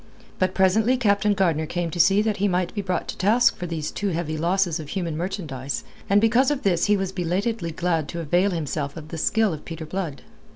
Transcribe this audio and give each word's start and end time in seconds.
But 0.39 0.55
presently 0.55 0.97
Captain 0.97 1.35
Gardner 1.35 1.67
came 1.67 1.91
to 1.91 1.99
see 1.99 2.23
that 2.23 2.37
he 2.37 2.47
might 2.47 2.73
be 2.73 2.81
brought 2.81 3.07
to 3.09 3.17
task 3.19 3.55
for 3.55 3.67
these 3.67 3.91
too 3.91 4.07
heavy 4.09 4.35
losses 4.35 4.79
of 4.79 4.89
human 4.89 5.15
merchandise 5.15 5.83
and 6.09 6.19
because 6.19 6.49
of 6.49 6.63
this 6.63 6.85
he 6.85 6.97
was 6.97 7.11
belatedly 7.11 7.69
glad 7.69 8.07
to 8.07 8.19
avail 8.19 8.49
himself 8.49 8.97
of 8.97 9.09
the 9.09 9.19
skill 9.19 9.53
of 9.53 9.63
Peter 9.63 9.85
Blood. 9.85 10.23